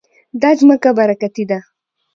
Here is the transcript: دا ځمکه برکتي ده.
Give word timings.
دا 0.41 0.49
ځمکه 0.59 0.89
برکتي 0.99 1.43
ده. 1.49 1.59